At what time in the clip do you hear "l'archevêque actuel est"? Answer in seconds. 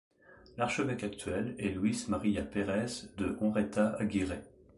0.57-1.69